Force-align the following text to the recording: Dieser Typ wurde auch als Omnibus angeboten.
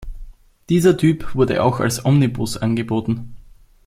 Dieser 0.69 0.97
Typ 0.97 1.35
wurde 1.35 1.61
auch 1.61 1.79
als 1.79 2.03
Omnibus 2.05 2.57
angeboten. 2.57 3.35